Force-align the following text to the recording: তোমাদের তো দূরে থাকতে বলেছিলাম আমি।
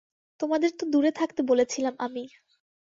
তোমাদের 0.39 0.71
তো 0.77 0.83
দূরে 0.93 1.11
থাকতে 1.11 1.41
বলেছিলাম 1.43 1.93
আমি। 1.99 2.23